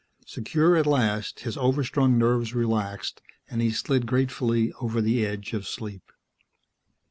[0.25, 5.67] Secure at last, his overstrung nerves relaxed and he slid gratefully over the edge of
[5.67, 6.11] sleep.